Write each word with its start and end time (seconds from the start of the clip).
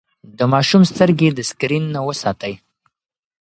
د 0.37 0.39
ماشوم 0.53 0.81
سترګې 0.91 1.29
د 1.33 1.39
سکرين 1.49 1.83
نه 1.95 2.01
وساتئ. 2.07 2.53